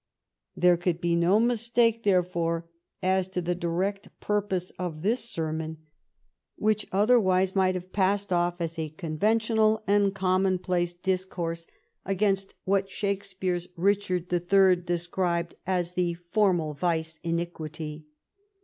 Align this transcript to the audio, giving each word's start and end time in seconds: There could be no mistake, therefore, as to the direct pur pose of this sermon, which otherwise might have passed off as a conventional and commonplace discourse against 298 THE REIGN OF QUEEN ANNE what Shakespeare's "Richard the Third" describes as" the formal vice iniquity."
There 0.55 0.77
could 0.77 0.99
be 0.99 1.15
no 1.15 1.39
mistake, 1.39 2.01
therefore, 2.01 2.67
as 3.03 3.27
to 3.27 3.39
the 3.39 3.53
direct 3.53 4.09
pur 4.19 4.41
pose 4.41 4.71
of 4.79 5.03
this 5.03 5.29
sermon, 5.29 5.77
which 6.55 6.87
otherwise 6.91 7.55
might 7.55 7.75
have 7.75 7.93
passed 7.93 8.33
off 8.33 8.59
as 8.61 8.79
a 8.79 8.89
conventional 8.89 9.83
and 9.85 10.15
commonplace 10.15 10.93
discourse 10.93 11.67
against 12.03 12.55
298 12.65 12.65
THE 12.65 12.65
REIGN 12.65 12.77
OF 12.77 12.97
QUEEN 12.97 13.09
ANNE 13.11 13.53
what 13.53 13.59
Shakespeare's 13.59 13.79
"Richard 13.79 14.29
the 14.29 14.39
Third" 14.39 14.85
describes 14.87 15.55
as" 15.67 15.93
the 15.93 16.15
formal 16.15 16.73
vice 16.73 17.19
iniquity." 17.21 18.05